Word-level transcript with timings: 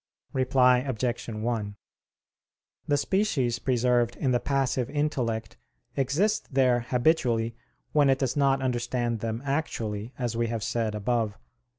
Reply 0.33 0.79
Obj. 0.79 1.29
1: 1.29 1.75
The 2.87 2.97
species 2.97 3.59
preserved 3.59 4.15
in 4.15 4.31
the 4.31 4.39
passive 4.39 4.89
intellect 4.89 5.57
exist 5.95 6.51
there 6.51 6.79
habitually 6.89 7.55
when 7.91 8.09
it 8.09 8.17
does 8.17 8.35
not 8.35 8.63
understand 8.63 9.19
them 9.19 9.43
actually, 9.45 10.11
as 10.17 10.35
we 10.35 10.47
have 10.47 10.63
said 10.63 10.95
above 10.95 11.33
(Q. 11.33 11.39